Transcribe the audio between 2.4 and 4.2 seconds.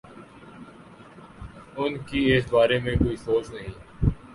بارے میں کوئی سوچ نہیں؟